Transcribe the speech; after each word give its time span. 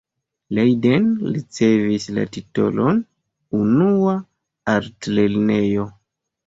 Leiden 0.59 1.05
ricevis 1.35 2.09
la 2.15 2.25
titolon 2.39 3.05
'unua' 3.61 4.19
altlernejo. 4.77 5.89